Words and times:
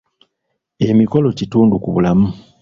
Emikolo 0.89 1.27
kitundu 1.37 1.75
ku 1.83 1.89
bulamu. 1.95 2.27